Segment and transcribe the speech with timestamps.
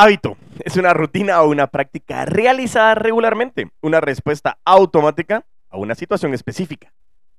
[0.00, 6.34] Hábito es una rutina o una práctica realizada regularmente, una respuesta automática a una situación
[6.34, 6.92] específica.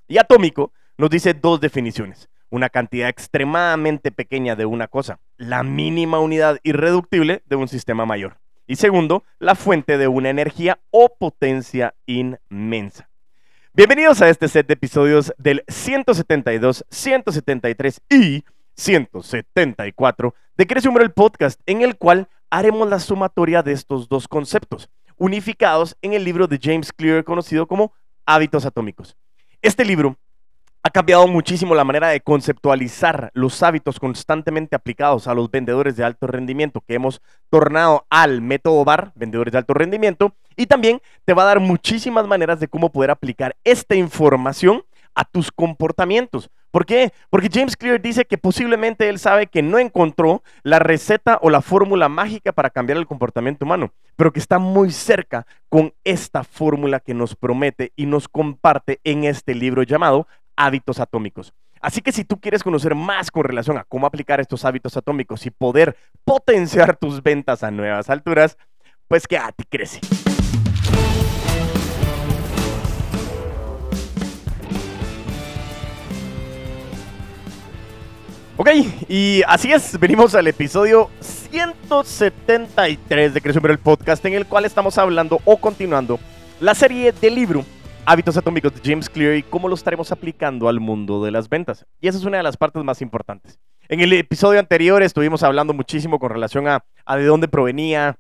[0.10, 2.28] Y atómico nos dice dos definiciones.
[2.50, 8.40] Una cantidad extremadamente pequeña de una cosa, la mínima unidad irreductible de un sistema mayor.
[8.68, 13.08] Y segundo, la fuente de una energía o potencia inmensa.
[13.74, 18.44] Bienvenidos a este set de episodios del 172, 173 y
[18.80, 24.90] 174 de Crece el podcast, en el cual haremos la sumatoria de estos dos conceptos,
[25.18, 27.94] unificados en el libro de James Clear conocido como
[28.26, 29.18] Hábitos Atómicos.
[29.62, 30.18] Este libro
[30.82, 36.06] ha cambiado muchísimo la manera de conceptualizar los hábitos constantemente aplicados a los vendedores de
[36.06, 41.34] alto rendimiento que hemos tornado al método BAR, vendedores de alto rendimiento, y también te
[41.34, 44.84] va a dar muchísimas maneras de cómo poder aplicar esta información
[45.16, 46.50] a tus comportamientos.
[46.72, 47.12] ¿Por qué?
[47.30, 51.62] Porque James Clear dice que posiblemente él sabe que no encontró la receta o la
[51.62, 57.00] fórmula mágica para cambiar el comportamiento humano, pero que está muy cerca con esta fórmula
[57.00, 61.54] que nos promete y nos comparte en este libro llamado Hábitos Atómicos.
[61.82, 65.46] Así que si tú quieres conocer más con relación a cómo aplicar estos hábitos atómicos
[65.46, 65.96] y poder
[66.26, 68.58] potenciar tus ventas a nuevas alturas,
[69.08, 70.29] pues quédate, crece.
[78.62, 78.72] Ok,
[79.08, 84.98] y así es, venimos al episodio 173 de Crecio el Podcast, en el cual estamos
[84.98, 86.20] hablando o continuando
[86.60, 87.64] la serie del libro
[88.06, 91.86] Hábitos Atómicos de James Clear y cómo lo estaremos aplicando al mundo de las ventas.
[92.02, 93.62] Y esa es una de las partes más importantes.
[93.88, 96.84] En el episodio anterior estuvimos hablando muchísimo con relación a
[97.16, 98.18] de dónde provenía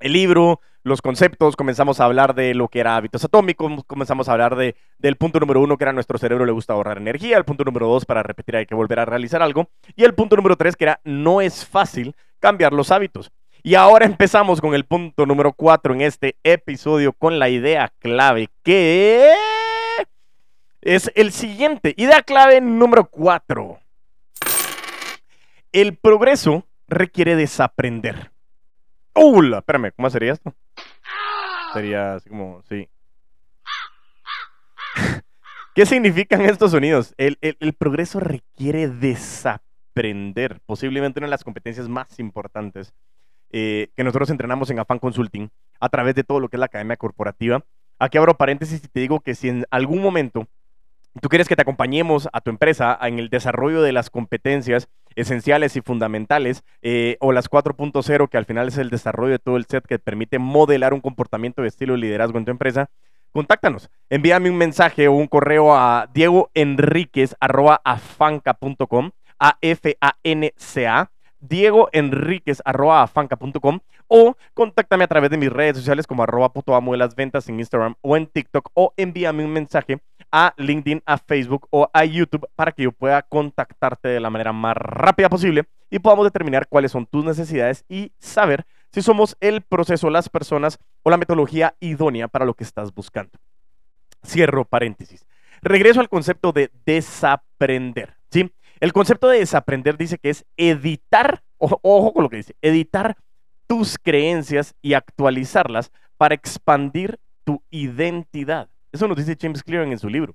[0.00, 4.32] el libro, los conceptos, comenzamos a hablar de lo que era hábitos atómicos, comenzamos a
[4.32, 7.44] hablar de, del punto número uno, que era nuestro cerebro le gusta ahorrar energía, el
[7.44, 10.56] punto número dos, para repetir hay que volver a realizar algo, y el punto número
[10.56, 13.30] tres, que era no es fácil cambiar los hábitos.
[13.62, 18.48] Y ahora empezamos con el punto número cuatro en este episodio con la idea clave,
[18.62, 19.34] que
[20.80, 21.92] es el siguiente.
[21.98, 23.78] Idea clave número cuatro.
[25.72, 28.30] El progreso requiere desaprender.
[29.14, 29.42] ¡Uh!
[29.42, 30.54] Espérame, ¿cómo sería esto?
[31.72, 32.88] Sería así como, sí.
[35.74, 37.14] ¿Qué significan estos sonidos?
[37.16, 37.38] El,
[37.78, 42.92] progreso requiere desaprender, posiblemente una de las competencias más importantes
[43.52, 45.50] eh, que nosotros entrenamos en Afan Consulting
[45.80, 47.64] a través de todo lo que es la academia corporativa.
[47.98, 50.46] Aquí abro paréntesis y te digo que si en algún momento
[51.20, 55.74] tú quieres que te acompañemos a tu empresa en el desarrollo de las competencias esenciales
[55.76, 59.66] y fundamentales, eh, o las 4.0, que al final es el desarrollo de todo el
[59.66, 62.90] set que permite modelar un comportamiento de estilo de liderazgo en tu empresa,
[63.32, 63.88] contáctanos.
[64.08, 71.10] Envíame un mensaje o un correo a diegoenriquez.afanca.com, a f a n c a
[71.40, 77.14] diegoenriquez.afanca.com o contáctame a través de mis redes sociales como arroba puto amo de las
[77.14, 80.00] ventas en Instagram o en TikTok o envíame un mensaje
[80.32, 84.52] a LinkedIn, a Facebook o a YouTube para que yo pueda contactarte de la manera
[84.52, 89.62] más rápida posible y podamos determinar cuáles son tus necesidades y saber si somos el
[89.62, 93.32] proceso, las personas o la metodología idónea para lo que estás buscando.
[94.24, 95.26] Cierro paréntesis.
[95.62, 98.16] Regreso al concepto de desaprender.
[98.30, 98.52] ¿sí?
[98.80, 103.16] El concepto de desaprender dice que es editar, ojo con lo que dice, editar
[103.66, 108.68] tus creencias y actualizarlas para expandir tu identidad.
[108.92, 110.34] Eso nos dice James Clear en su libro.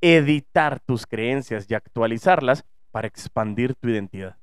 [0.00, 4.36] Editar tus creencias y actualizarlas para expandir tu identidad.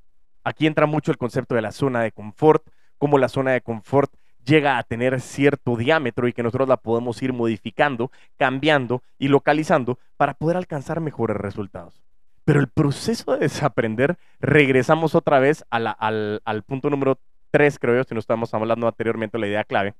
[0.43, 2.65] Aquí entra mucho el concepto de la zona de confort,
[2.97, 4.13] cómo la zona de confort
[4.45, 9.99] llega a tener cierto diámetro y que nosotros la podemos ir modificando, cambiando y localizando
[10.15, 12.01] para poder alcanzar mejores resultados.
[12.45, 17.19] Pero el proceso de desaprender, regresamos otra vez al, punto número
[17.51, 19.95] tres, creo yo, si nos estamos hablando anteriormente, la idea clave,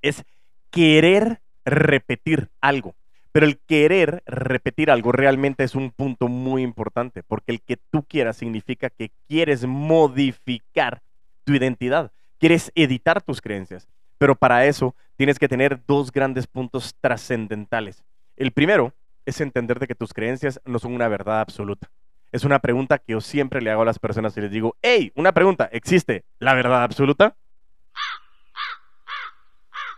[0.00, 0.24] es
[0.70, 2.94] querer repetir algo.
[3.32, 8.02] Pero el querer repetir algo realmente es un punto muy importante, porque el que tú
[8.02, 11.00] quieras significa que quieres modificar
[11.44, 13.88] tu identidad, quieres editar tus creencias.
[14.18, 18.04] Pero para eso tienes que tener dos grandes puntos trascendentales.
[18.36, 18.92] El primero
[19.24, 21.90] es entender de que tus creencias no son una verdad absoluta.
[22.32, 25.12] Es una pregunta que yo siempre le hago a las personas y les digo, hey,
[25.14, 27.36] una pregunta, ¿existe la verdad absoluta?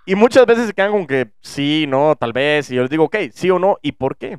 [0.07, 2.71] Y muchas veces se quedan con que sí, no, tal vez.
[2.71, 4.39] Y yo les digo, ok, sí o no, ¿y por qué?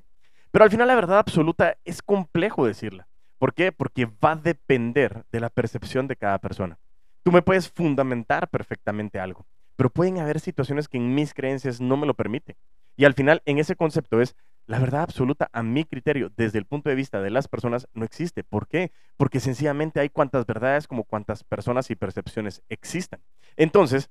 [0.52, 3.08] Pero al final la verdad absoluta es complejo decirla.
[3.40, 3.72] ¿Por qué?
[3.72, 6.78] Porque va a depender de la percepción de cada persona.
[7.24, 9.46] Tú me puedes fundamentar perfectamente algo,
[9.76, 12.56] pero pueden haber situaciones que en mis creencias no me lo permiten.
[12.96, 14.36] Y al final, en ese concepto es,
[14.68, 18.04] La verdad absoluta, a mi criterio, desde el punto de vista de las personas, no
[18.04, 18.44] existe.
[18.44, 18.92] ¿Por qué?
[19.16, 23.20] Porque sencillamente hay cuantas verdades como cuantas personas y percepciones existan.
[23.58, 24.10] Entonces,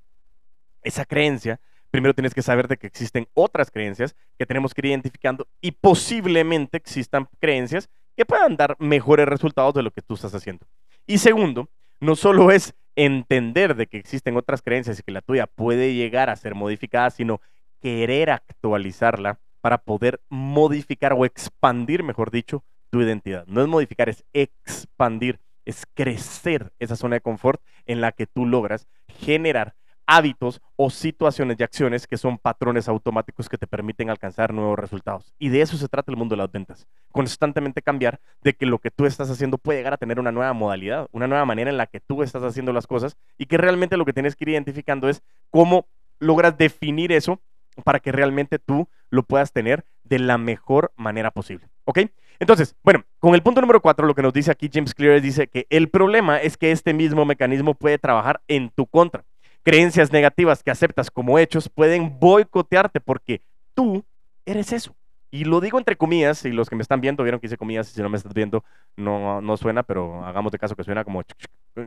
[0.84, 1.60] esa creencia,
[1.90, 5.72] primero tienes que saber de que existen otras creencias que tenemos que ir identificando y
[5.72, 10.66] posiblemente existan creencias que puedan dar mejores resultados de lo que tú estás haciendo.
[11.06, 11.68] Y segundo,
[12.00, 16.30] no solo es entender de que existen otras creencias y que la tuya puede llegar
[16.30, 17.40] a ser modificada, sino
[17.80, 23.46] querer actualizarla para poder modificar o expandir, mejor dicho, tu identidad.
[23.46, 28.46] No es modificar, es expandir, es crecer esa zona de confort en la que tú
[28.46, 29.74] logras generar
[30.06, 35.32] hábitos o situaciones y acciones que son patrones automáticos que te permiten alcanzar nuevos resultados.
[35.38, 36.86] Y de eso se trata el mundo de las ventas.
[37.12, 40.52] Constantemente cambiar de que lo que tú estás haciendo puede llegar a tener una nueva
[40.52, 43.96] modalidad, una nueva manera en la que tú estás haciendo las cosas y que realmente
[43.96, 45.86] lo que tienes que ir identificando es cómo
[46.18, 47.40] logras definir eso
[47.82, 51.68] para que realmente tú lo puedas tener de la mejor manera posible.
[51.84, 52.00] ¿Ok?
[52.38, 55.46] Entonces, bueno, con el punto número cuatro, lo que nos dice aquí James Clear dice
[55.46, 59.24] que el problema es que este mismo mecanismo puede trabajar en tu contra.
[59.64, 63.40] Creencias negativas que aceptas como hechos pueden boicotearte porque
[63.74, 64.04] tú
[64.46, 64.94] eres eso.
[65.30, 67.90] Y lo digo entre comillas, y los que me están viendo vieron que hice comillas,
[67.90, 68.62] y si no me estás viendo
[68.96, 71.22] no, no suena, pero hagamos de caso que suena como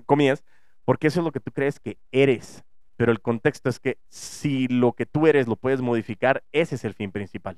[0.05, 0.43] comillas,
[0.83, 2.65] porque eso es lo que tú crees que eres.
[2.97, 6.83] Pero el contexto es que si lo que tú eres lo puedes modificar, ese es
[6.83, 7.57] el fin principal.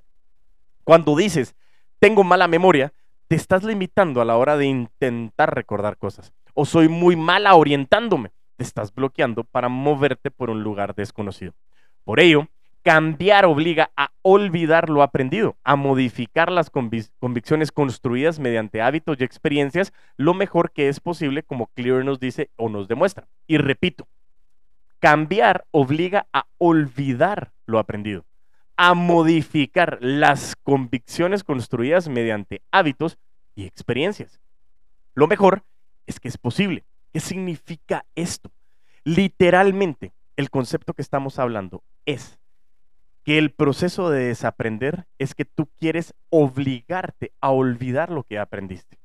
[0.83, 1.55] Cuando dices,
[1.99, 2.93] tengo mala memoria,
[3.27, 6.33] te estás limitando a la hora de intentar recordar cosas.
[6.53, 11.53] O soy muy mala orientándome, te estás bloqueando para moverte por un lugar desconocido.
[12.03, 12.49] Por ello,
[12.83, 19.93] cambiar obliga a olvidar lo aprendido, a modificar las convicciones construidas mediante hábitos y experiencias
[20.17, 23.29] lo mejor que es posible, como Clear nos dice o nos demuestra.
[23.47, 24.09] Y repito,
[24.99, 28.25] Cambiar obliga a olvidar lo aprendido,
[28.75, 33.17] a modificar las convicciones construidas mediante hábitos
[33.55, 34.41] y experiencias.
[35.15, 35.63] Lo mejor
[36.05, 36.83] es que es posible.
[37.11, 38.51] ¿Qué significa esto?
[39.03, 42.39] Literalmente, el concepto que estamos hablando es
[43.23, 48.97] que el proceso de desaprender es que tú quieres obligarte a olvidar lo que aprendiste.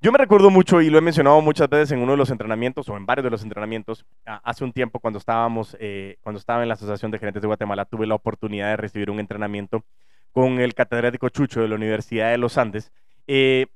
[0.00, 2.88] Yo me recuerdo mucho y lo he mencionado muchas veces en uno de los entrenamientos
[2.88, 4.04] o en varios de los entrenamientos.
[4.24, 7.84] Hace un tiempo cuando estábamos, eh, cuando estaba en la Asociación de Gerentes de Guatemala,
[7.84, 9.84] tuve la oportunidad de recibir un entrenamiento
[10.32, 12.90] con el catedrático Chucho de la Universidad de los Andes.
[13.28, 13.66] Eh,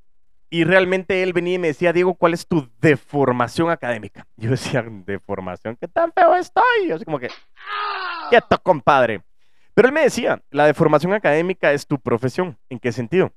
[0.50, 4.26] y realmente él venía y me decía, Diego, ¿cuál es tu deformación académica?
[4.36, 5.76] Yo decía, ¿deformación?
[5.76, 6.88] ¿Qué tan feo estoy?
[6.88, 7.28] Yo así como que,
[8.30, 9.22] quieto, compadre.
[9.74, 12.56] Pero él me decía, la deformación académica es tu profesión.
[12.70, 13.32] ¿En qué sentido?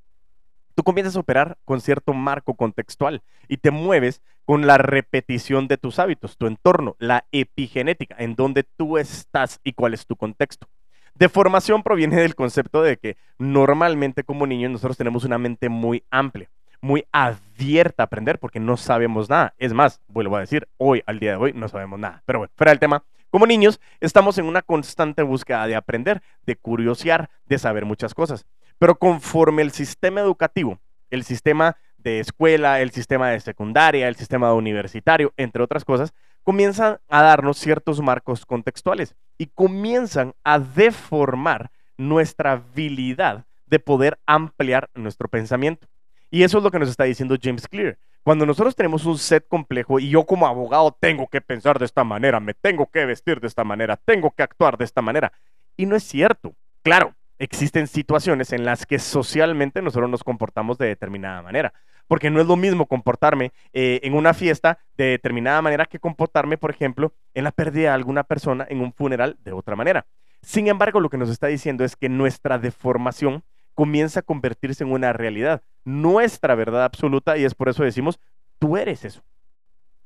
[0.79, 5.75] tú comienzas a operar con cierto marco contextual y te mueves con la repetición de
[5.75, 10.69] tus hábitos, tu entorno, la epigenética, en donde tú estás y cuál es tu contexto.
[11.15, 16.49] Deformación proviene del concepto de que normalmente como niños nosotros tenemos una mente muy amplia,
[16.81, 19.53] muy abierta a aprender porque no sabemos nada.
[19.57, 22.23] Es más, vuelvo a decir, hoy, al día de hoy, no sabemos nada.
[22.25, 26.55] Pero bueno, fuera del tema, como niños estamos en una constante búsqueda de aprender, de
[26.55, 28.45] curiosear, de saber muchas cosas.
[28.79, 30.79] Pero conforme el sistema educativo,
[31.09, 36.99] el sistema de escuela, el sistema de secundaria, el sistema universitario, entre otras cosas, comienzan
[37.09, 45.27] a darnos ciertos marcos contextuales y comienzan a deformar nuestra habilidad de poder ampliar nuestro
[45.27, 45.87] pensamiento.
[46.29, 47.97] Y eso es lo que nos está diciendo James Clear.
[48.23, 52.03] Cuando nosotros tenemos un set complejo y yo como abogado tengo que pensar de esta
[52.03, 55.31] manera, me tengo que vestir de esta manera, tengo que actuar de esta manera.
[55.77, 56.53] Y no es cierto.
[56.83, 61.73] Claro, existen situaciones en las que socialmente nosotros nos comportamos de determinada manera.
[62.07, 66.57] Porque no es lo mismo comportarme eh, en una fiesta de determinada manera que comportarme,
[66.57, 70.05] por ejemplo, en la pérdida de alguna persona en un funeral de otra manera.
[70.41, 74.91] Sin embargo, lo que nos está diciendo es que nuestra deformación comienza a convertirse en
[74.91, 78.19] una realidad, nuestra verdad absoluta, y es por eso decimos,
[78.59, 79.23] tú eres eso.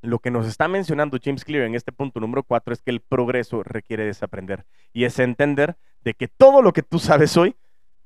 [0.01, 2.99] Lo que nos está mencionando James Clear en este punto número cuatro es que el
[2.99, 7.55] progreso requiere desaprender y es entender de que todo lo que tú sabes hoy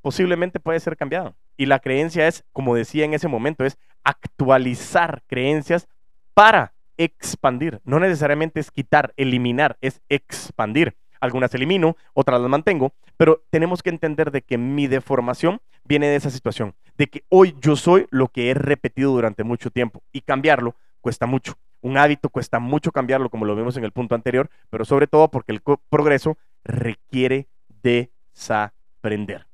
[0.02, 1.36] posiblemente puede ser cambiado.
[1.58, 5.88] Y la creencia es, como decía en ese momento, es actualizar creencias
[6.36, 7.82] para expandir.
[7.84, 10.96] No necesariamente es quitar, eliminar, es expandir.
[11.20, 16.16] Algunas elimino, otras las mantengo, pero tenemos que entender de que mi deformación viene de
[16.16, 20.22] esa situación, de que hoy yo soy lo que he repetido durante mucho tiempo y
[20.22, 21.56] cambiarlo cuesta mucho.
[21.82, 25.30] Un hábito cuesta mucho cambiarlo, como lo vimos en el punto anterior, pero sobre todo
[25.30, 27.48] porque el progreso requiere
[27.82, 29.48] desaprender.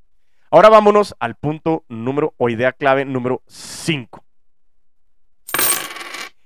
[0.49, 4.23] Ahora vámonos al punto número o idea clave número 5.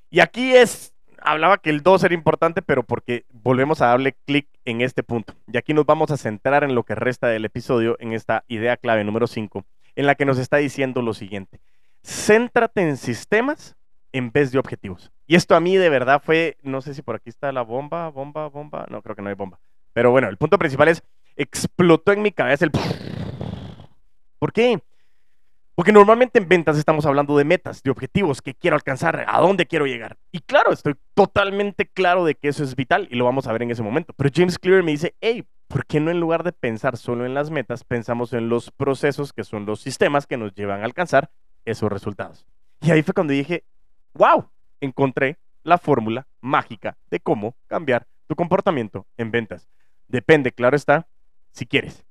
[0.10, 4.48] Y aquí es, hablaba que el 2 era importante, pero porque volvemos a darle clic
[4.66, 5.34] en este punto.
[5.52, 8.78] Y aquí nos vamos a centrar en lo que resta del episodio, en esta idea
[8.78, 9.66] clave número 5.
[9.96, 11.60] en la que nos está diciendo lo siguiente.
[12.04, 13.76] Céntrate en sistemas
[14.12, 15.12] en vez de objetivos.
[15.26, 18.10] Y esto a mí de verdad fue, no sé si por aquí está la bomba,
[18.10, 19.60] bomba, bomba, no creo que no hay bomba.
[19.94, 21.04] Pero bueno, el punto principal es,
[21.36, 22.72] explotó en mi cabeza el...
[24.38, 24.80] ¿Por qué?
[25.77, 29.67] Porque normalmente en ventas estamos hablando de metas, de objetivos que quiero alcanzar, a dónde
[29.67, 30.17] quiero llegar.
[30.31, 33.62] Y claro, estoy totalmente claro de que eso es vital y lo vamos a ver
[33.62, 34.12] en ese momento.
[34.17, 37.36] Pero James Clear me dice, hey, ¿por qué no en lugar de pensar solo en
[37.36, 41.29] las metas, pensamos en los procesos que son los sistemas que nos llevan a alcanzar
[41.63, 42.48] esos resultados?
[42.81, 43.63] Y ahí fue cuando dije,
[44.15, 44.50] wow,
[44.81, 49.69] encontré la fórmula mágica de cómo cambiar tu comportamiento en ventas.
[50.07, 51.05] Depende, claro está,
[51.51, 52.03] si quieres.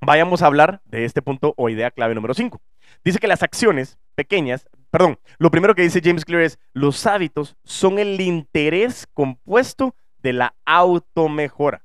[0.00, 2.60] Vayamos a hablar de este punto o idea clave número 5.
[3.04, 7.56] Dice que las acciones pequeñas, perdón, lo primero que dice James Clear es, los hábitos
[7.64, 11.84] son el interés compuesto de la automejora.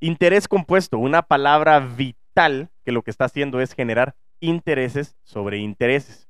[0.00, 6.28] Interés compuesto, una palabra vital que lo que está haciendo es generar intereses sobre intereses.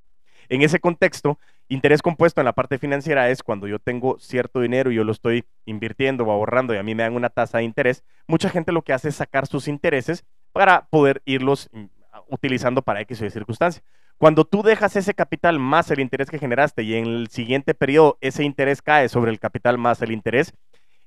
[0.48, 4.90] En ese contexto, interés compuesto en la parte financiera es cuando yo tengo cierto dinero
[4.90, 7.64] y yo lo estoy invirtiendo o ahorrando y a mí me dan una tasa de
[7.64, 8.02] interés.
[8.26, 11.84] Mucha gente lo que hace es sacar sus intereses para poder irlos mm,
[12.28, 13.82] utilizando para X o Y circunstancia.
[14.18, 18.18] Cuando tú dejas ese capital más el interés que generaste y en el siguiente periodo
[18.20, 20.52] ese interés cae sobre el capital más el interés,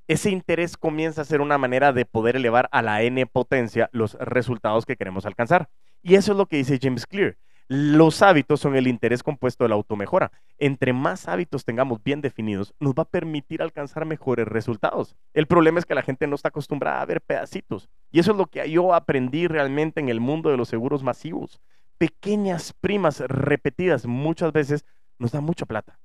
[0.07, 4.13] ese interés comienza a ser una manera de poder elevar a la n potencia los
[4.13, 5.67] resultados que queremos alcanzar.
[6.01, 7.35] Y eso es lo que dice James Clear.
[7.67, 10.31] Los hábitos son el interés compuesto de la automejora.
[10.57, 15.17] Entre más hábitos tengamos bien definidos, nos va a permitir alcanzar mejores resultados.
[15.33, 17.89] El problema es que la gente no está acostumbrada a ver pedacitos.
[18.09, 21.59] Y eso es lo que yo aprendí realmente en el mundo de los seguros masivos
[22.01, 24.85] pequeñas primas repetidas muchas veces
[25.19, 25.99] nos da mucha plata.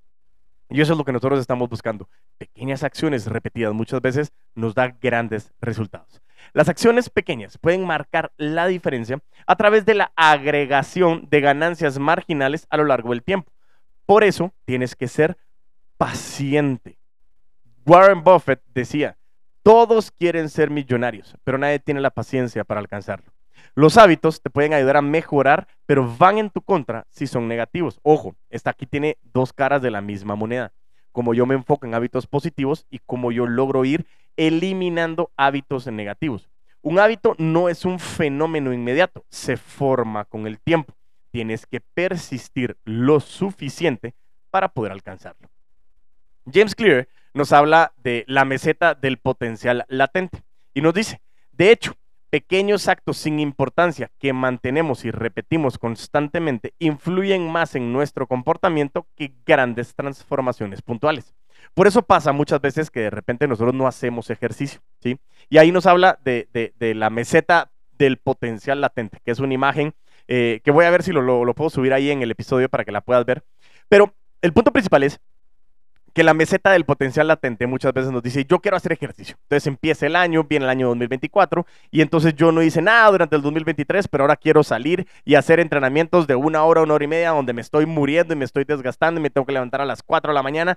[0.69, 2.07] Y eso es lo que nosotros estamos buscando.
[2.37, 6.21] Pequeñas acciones repetidas muchas veces nos da grandes resultados.
[6.53, 12.67] Las acciones pequeñas pueden marcar la diferencia a través de la agregación de ganancias marginales
[12.69, 13.51] a lo largo del tiempo.
[14.05, 15.39] Por eso tienes que ser
[15.97, 16.99] paciente.
[17.87, 19.17] Warren Buffett decía,
[19.63, 23.33] todos quieren ser millonarios, pero nadie tiene la paciencia para alcanzarlo.
[23.75, 28.01] Los hábitos te pueden ayudar a mejorar, pero van en tu contra si son negativos.
[28.03, 30.73] Ojo, esta aquí tiene dos caras de la misma moneda.
[31.13, 34.07] Como yo me enfoco en hábitos positivos y como yo logro ir
[34.37, 36.49] eliminando hábitos negativos.
[36.83, 40.95] Un hábito no es un fenómeno inmediato, se forma con el tiempo.
[41.31, 44.15] Tienes que persistir lo suficiente
[44.51, 45.49] para poder alcanzarlo.
[46.53, 50.45] James Clear nos habla de la meseta del potencial latente
[50.75, 51.21] y nos dice,
[51.53, 51.95] de hecho,
[52.37, 59.33] pequeños actos sin importancia que mantenemos y repetimos constantemente influyen más en nuestro comportamiento que
[59.47, 61.35] grandes transformaciones puntuales.
[61.73, 65.19] Por eso pasa muchas veces que de repente nosotros no hacemos ejercicio, ¿sí?
[65.49, 66.47] Y ahí nos habla de,
[66.79, 69.95] la meseta del potencial latente, que es una imagen
[70.29, 72.85] eh, que voy a ver si lo, lo puedo subir ahí en el episodio para
[72.85, 73.45] que la puedas ver.
[73.89, 74.13] Pero
[74.43, 75.21] el punto principal es
[76.17, 79.37] que la meseta del potencial latente muchas veces nos dice, yo quiero hacer ejercicio.
[79.43, 83.37] Entonces empieza el año, viene el año 2024 y entonces yo no hice nada durante
[83.37, 87.09] el 2023, pero ahora quiero salir y hacer entrenamientos de una hora, una hora y
[87.09, 89.85] media donde me estoy muriendo y me estoy desgastando y me tengo que levantar a
[89.85, 90.75] las 4 de la mañana.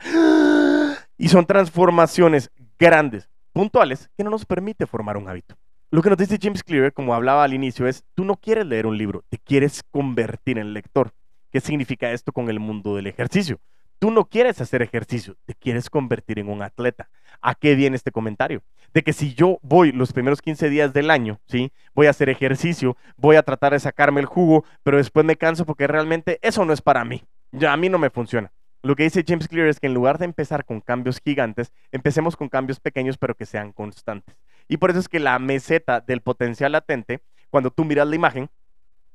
[1.18, 5.56] Y son transformaciones grandes, puntuales, que no nos permite formar un hábito.
[5.90, 8.86] Lo que nos dice James Clear, como hablaba al inicio, es, tú no quieres leer
[8.86, 11.14] un libro, te quieres convertir en lector.
[11.50, 13.62] ¿Qué significa esto con el mundo del ejercicio?
[14.00, 17.10] Tú no quieres hacer ejercicio, te quieres convertir en un atleta.
[17.42, 18.64] ¿A qué viene este comentario?
[18.94, 21.74] De que si yo voy los primeros 15 días del año, ¿sí?
[21.94, 25.66] Voy a hacer ejercicio, voy a tratar de sacarme el jugo, pero después me canso
[25.66, 27.26] porque realmente eso no es para mí.
[27.52, 28.54] Ya a mí no me funciona.
[28.84, 32.38] Lo que dice James Clear es que en lugar de empezar con cambios gigantes, empecemos
[32.38, 34.38] con cambios pequeños pero que sean constantes.
[34.70, 38.50] Y por eso es que la meseta del potencial latente, cuando tú miras la imagen,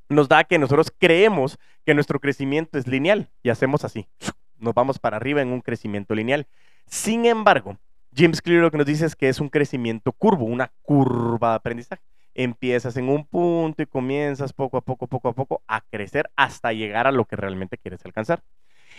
[0.09, 4.07] nos da que nosotros creemos que nuestro crecimiento es lineal y hacemos así
[4.59, 6.47] nos vamos para arriba en un crecimiento lineal.
[6.87, 7.77] Sin embargo,
[8.15, 11.55] James Clear lo que nos dice es que es un crecimiento curvo, una curva de
[11.55, 12.01] aprendizaje.
[12.33, 16.73] Empiezas en un punto y comienzas poco a poco, poco a poco a crecer hasta
[16.73, 18.43] llegar a lo que realmente quieres alcanzar.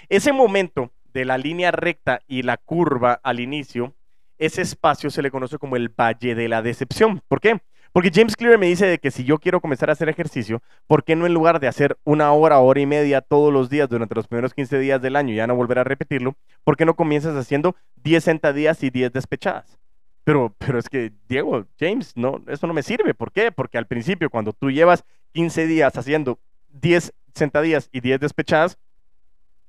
[0.08, 3.94] Ese momento de la línea recta y la curva al inicio,
[4.38, 7.22] ese espacio se le conoce como el valle de la decepción.
[7.28, 7.60] ¿Por qué?
[7.92, 11.04] Porque James Clear me dice de que si yo quiero comenzar a hacer ejercicio, ¿por
[11.04, 14.14] qué no en lugar de hacer una hora, hora y media todos los días durante
[14.14, 16.94] los primeros 15 días del año y ya no volver a repetirlo, ¿por qué no
[16.94, 19.78] comienzas haciendo 10 sentadillas y 10 despechadas?
[20.24, 23.14] Pero, pero es que, Diego, James, no, eso no me sirve.
[23.14, 23.52] ¿Por qué?
[23.52, 26.40] Porque al principio, cuando tú llevas 15 días haciendo
[26.80, 28.76] 10 sentadillas y 10 despechadas,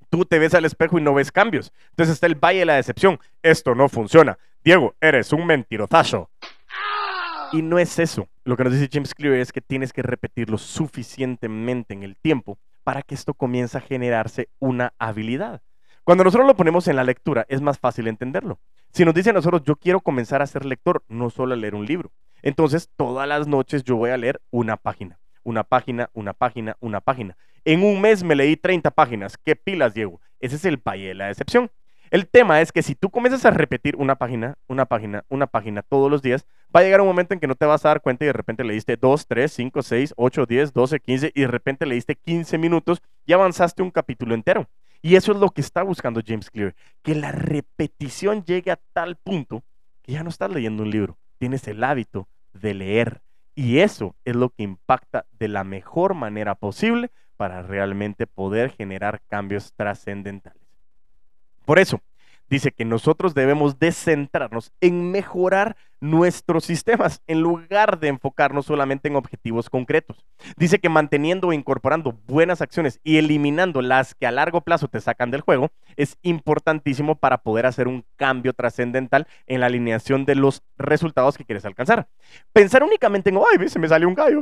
[0.09, 1.71] tú te ves al espejo y no ves cambios.
[1.91, 3.19] Entonces está el valle de la decepción.
[3.43, 4.37] Esto no funciona.
[4.63, 6.29] Diego, eres un mentirosazo.
[7.53, 8.27] Y no es eso.
[8.43, 12.57] Lo que nos dice James Clear es que tienes que repetirlo suficientemente en el tiempo
[12.83, 15.61] para que esto comience a generarse una habilidad.
[16.03, 18.59] Cuando nosotros lo ponemos en la lectura, es más fácil entenderlo.
[18.93, 21.75] Si nos dicen a nosotros, yo quiero comenzar a ser lector, no solo a leer
[21.75, 22.11] un libro.
[22.41, 27.01] Entonces, todas las noches yo voy a leer una página, una página, una página, una
[27.01, 27.37] página.
[27.65, 29.37] En un mes me leí 30 páginas.
[29.37, 30.21] ¿Qué pilas, Diego?
[30.39, 31.69] Ese es el paye de la decepción.
[32.09, 35.81] El tema es que si tú comienzas a repetir una página, una página, una página
[35.81, 38.01] todos los días, va a llegar un momento en que no te vas a dar
[38.01, 41.47] cuenta y de repente leíste 2, 3, 5, 6, 8, 10, 12, 15 y de
[41.47, 44.67] repente leíste 15 minutos y avanzaste un capítulo entero.
[45.01, 49.17] Y eso es lo que está buscando James Clear, que la repetición llegue a tal
[49.17, 49.63] punto
[50.01, 53.21] que ya no estás leyendo un libro, tienes el hábito de leer.
[53.53, 59.21] Y eso es lo que impacta de la mejor manera posible para realmente poder generar
[59.27, 60.66] cambios trascendentales.
[61.67, 61.99] Por eso,
[62.49, 69.17] dice que nosotros debemos descentrarnos en mejorar nuestros sistemas en lugar de enfocarnos solamente en
[69.17, 70.23] objetivos concretos.
[70.55, 75.01] Dice que manteniendo o incorporando buenas acciones y eliminando las que a largo plazo te
[75.01, 80.35] sacan del juego es importantísimo para poder hacer un cambio trascendental en la alineación de
[80.35, 82.07] los resultados que quieres alcanzar.
[82.53, 84.41] Pensar únicamente en, ay, se me salió un gallo,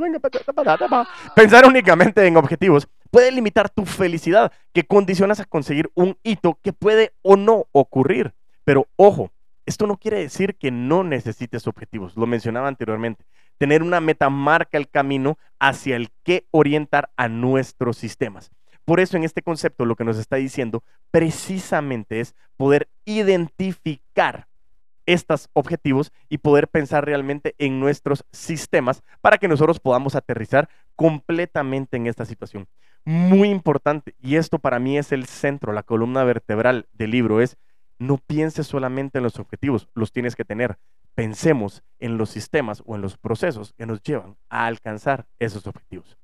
[1.34, 6.74] pensar únicamente en objetivos puede limitar tu felicidad, que condicionas a conseguir un hito que
[6.74, 8.34] puede o no ocurrir.
[8.62, 9.32] Pero ojo,
[9.64, 13.24] esto no quiere decir que no necesites objetivos, lo mencionaba anteriormente.
[13.56, 18.50] Tener una meta marca el camino hacia el que orientar a nuestros sistemas.
[18.84, 24.46] Por eso en este concepto lo que nos está diciendo precisamente es poder identificar
[25.06, 31.96] estos objetivos y poder pensar realmente en nuestros sistemas para que nosotros podamos aterrizar completamente
[31.96, 32.66] en esta situación.
[33.04, 37.56] Muy importante, y esto para mí es el centro, la columna vertebral del libro, es
[37.98, 40.76] no pienses solamente en los objetivos, los tienes que tener.
[41.14, 46.18] Pensemos en los sistemas o en los procesos que nos llevan a alcanzar esos objetivos.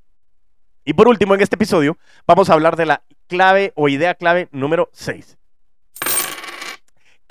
[0.84, 1.96] Y por último, en este episodio
[2.26, 5.38] vamos a hablar de la clave o idea clave número 6.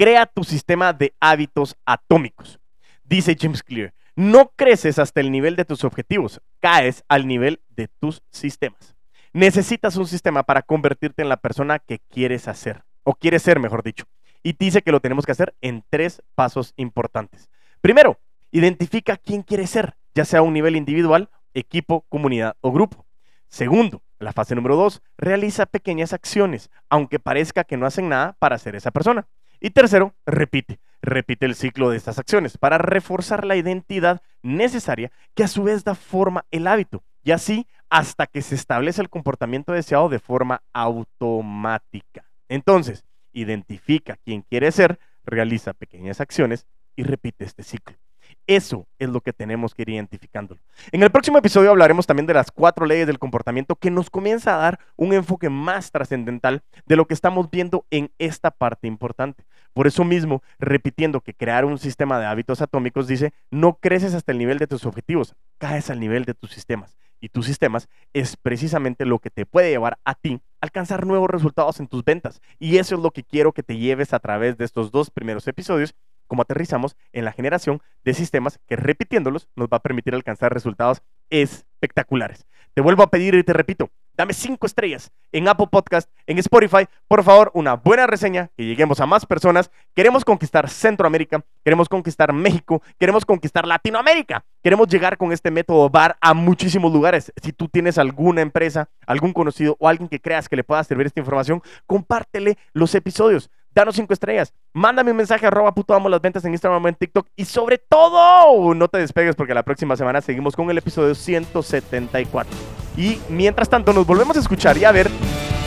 [0.02, 2.60] Crea tu sistema de hábitos atómicos.
[3.04, 7.88] Dice James Clear, no creces hasta el nivel de tus objetivos, caes al nivel de
[7.88, 8.96] tus sistemas.
[9.32, 13.84] Necesitas un sistema para convertirte en la persona que quieres hacer, o quieres ser, mejor
[13.84, 14.06] dicho
[14.42, 17.52] y dice que lo tenemos que hacer en tres pasos importantes.
[17.82, 23.06] Primero, identifica quién quiere ser, ya sea a un nivel individual, equipo, comunidad o grupo.
[23.50, 28.58] Segundo, la fase número dos, realiza pequeñas acciones, aunque parezca que no hacen nada para
[28.58, 29.28] ser esa persona.
[29.64, 35.44] Y tercero, repite, repite el ciclo de estas acciones para reforzar la identidad necesaria que
[35.44, 39.72] a su vez da forma el hábito, y así hasta que se establece el comportamiento
[39.72, 42.26] deseado de forma automática.
[42.50, 48.01] Entonces, identifica quién quiere ser, realiza pequeñas acciones y repite este ciclo.
[48.48, 50.60] Eso es lo que tenemos que ir identificándolo.
[50.92, 54.56] En el próximo episodio hablaremos también de las cuatro leyes del comportamiento que nos comienza
[54.56, 59.46] a dar un enfoque más trascendental de lo que estamos viendo en esta parte importante.
[59.74, 64.32] Por eso mismo, repitiendo que crear un sistema de hábitos atómicos dice, no creces hasta
[64.32, 68.36] el nivel de tus objetivos, caes al nivel de tus sistemas y tus sistemas es
[68.36, 72.42] precisamente lo que te puede llevar a ti a alcanzar nuevos resultados en tus ventas.
[72.60, 75.48] Y eso es lo que quiero que te lleves a través de estos dos primeros
[75.48, 75.96] episodios,
[76.32, 81.02] como aterrizamos en la generación de sistemas que repitiéndolos nos va a permitir alcanzar resultados
[81.30, 82.48] espectaculares.
[82.74, 86.88] Te vuelvo a pedir y te repito, dame cinco estrellas en Apple Podcast, en Spotify.
[87.10, 89.72] Por favor, una buena reseña, que lleguemos a más personas.
[89.94, 94.46] Queremos conquistar Centroamérica, queremos conquistar México, queremos conquistar Latinoamérica.
[94.64, 97.34] Queremos llegar con este método VAR a muchísimos lugares.
[97.44, 101.08] Si tú tienes alguna empresa, algún conocido o alguien que creas que le pueda servir
[101.08, 106.22] esta información, compártele los episodios danos cinco estrellas, mándame un mensaje arroba puto amo las
[106.22, 110.22] ventas en Instagram en TikTok y sobre todo no te despegues porque la próxima semana
[110.22, 112.52] seguimos con el episodio 174.
[112.98, 115.10] Y mientras tanto nos volvemos a escuchar y a ver,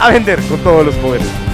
[0.01, 1.54] a vender con todos los poderes.